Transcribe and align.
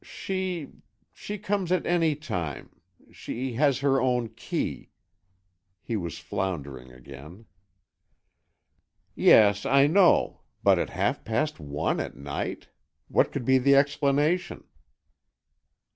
"She—she 0.03 1.37
comes 1.37 1.71
at 1.71 1.85
any 1.85 2.15
time—she 2.15 3.53
has 3.53 3.81
her 3.81 4.01
own 4.01 4.29
key——" 4.29 4.89
He 5.83 5.95
was 5.95 6.17
floundering 6.17 6.91
again. 6.91 7.45
"Yes, 9.13 9.63
I 9.63 9.85
know, 9.85 10.41
but 10.63 10.79
at 10.79 10.89
half 10.89 11.23
past 11.23 11.59
one 11.59 11.99
at 11.99 12.17
night! 12.17 12.69
What 13.09 13.31
could 13.31 13.45
be 13.45 13.59
the 13.59 13.75
explanation?" 13.75 14.63